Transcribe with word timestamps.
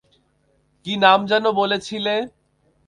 কী 0.85 0.93
নাম 1.03 1.19
যেনো 1.25 1.49
বলেছিলে? 1.53 2.15